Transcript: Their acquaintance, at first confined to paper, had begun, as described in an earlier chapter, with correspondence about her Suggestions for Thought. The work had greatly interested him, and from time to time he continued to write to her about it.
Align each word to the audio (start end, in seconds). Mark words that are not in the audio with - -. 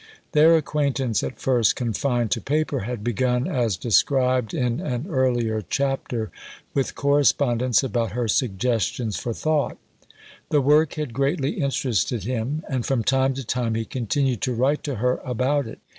Their 0.31 0.57
acquaintance, 0.57 1.21
at 1.21 1.37
first 1.39 1.75
confined 1.75 2.31
to 2.31 2.41
paper, 2.41 2.79
had 2.79 3.03
begun, 3.03 3.47
as 3.47 3.77
described 3.77 4.51
in 4.51 4.79
an 4.79 5.05
earlier 5.07 5.61
chapter, 5.69 6.31
with 6.73 6.95
correspondence 6.95 7.83
about 7.83 8.13
her 8.13 8.27
Suggestions 8.27 9.17
for 9.17 9.31
Thought. 9.31 9.77
The 10.49 10.59
work 10.59 10.93
had 10.95 11.13
greatly 11.13 11.61
interested 11.61 12.23
him, 12.23 12.63
and 12.67 12.83
from 12.83 13.03
time 13.03 13.35
to 13.35 13.45
time 13.45 13.75
he 13.75 13.85
continued 13.85 14.41
to 14.41 14.55
write 14.55 14.81
to 14.85 14.95
her 14.95 15.17
about 15.23 15.67
it. 15.67 15.77